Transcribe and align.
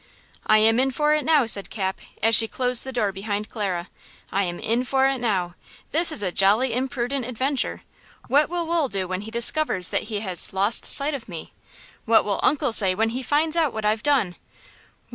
"I 0.47 0.57
am 0.57 0.79
in 0.79 0.89
for 0.89 1.13
it 1.13 1.23
now!" 1.23 1.45
said 1.45 1.69
Cap, 1.69 1.99
as 2.23 2.33
she 2.35 2.47
closed 2.47 2.83
the 2.83 2.91
door 2.91 3.11
behind 3.11 3.49
Clara; 3.51 3.87
"I 4.31 4.41
am 4.45 4.57
in 4.59 4.83
for 4.83 5.07
it 5.07 5.19
now! 5.19 5.53
This 5.91 6.11
is 6.11 6.23
a 6.23 6.31
jolly 6.31 6.73
imprudent 6.73 7.23
adventure! 7.23 7.83
What 8.27 8.49
will 8.49 8.65
Wool 8.65 8.89
do 8.89 9.07
when 9.07 9.21
he 9.21 9.29
discovers 9.29 9.89
that 9.91 10.09
he 10.09 10.21
has 10.21 10.53
'lost 10.53 10.85
sight' 10.87 11.13
of 11.13 11.29
me? 11.29 11.53
What 12.05 12.25
will 12.25 12.39
uncle 12.41 12.71
say 12.73 12.95
when 12.95 13.09
he 13.09 13.21
finds 13.21 13.55
out 13.55 13.73
what 13.73 13.85
I've 13.85 14.01
done? 14.01 14.37